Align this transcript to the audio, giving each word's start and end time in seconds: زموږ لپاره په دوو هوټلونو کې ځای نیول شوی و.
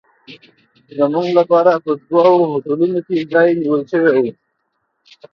زموږ 0.97 1.27
لپاره 1.39 1.71
په 1.83 1.91
دوو 2.09 2.33
هوټلونو 2.51 2.97
کې 3.05 3.27
ځای 3.31 3.49
نیول 3.61 3.81
شوی 3.91 4.09
و. 4.21 4.25